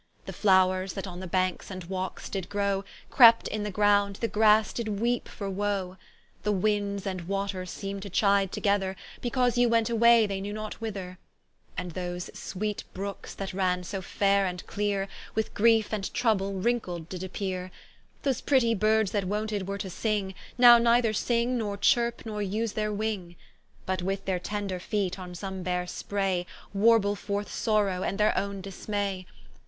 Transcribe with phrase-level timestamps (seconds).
[0.25, 4.27] The Floures that o[n] the banks and walkes did grow, Crept in the ground, the
[4.27, 5.95] Grasse did weepe for woe.
[6.41, 10.81] The Windes and Waters seem'd to chide together, Because you went away they knew not
[10.81, 11.19] whither:
[11.77, 17.07] And those sweet Brookes that ranne so faire and cleare, With griefe and trouble wrinckled
[17.07, 17.69] did appeare.
[18.23, 22.73] Those pretty Birds that wonted were to sing, Now neither sing, nor chirp, nor vse
[22.73, 23.35] their wing;
[23.85, 28.61] But with their tender feet on some bare spray, Warble forth sorrow, and their owne
[28.61, 29.27] dismay.